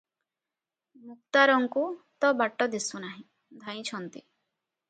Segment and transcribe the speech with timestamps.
[1.09, 1.83] ମୁକ୍ତାରଙ୍କୁ
[2.25, 3.23] ତ ବାଟ ଦିଶୁ ନାହିଁ,
[3.67, 4.27] ଧାଇଁଛନ୍ତି।